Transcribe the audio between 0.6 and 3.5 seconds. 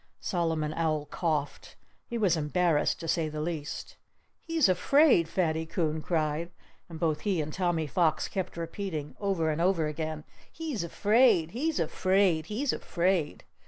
Owl coughed. He was embarrassed, to say the